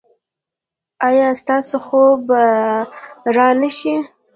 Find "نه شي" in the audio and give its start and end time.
3.61-3.93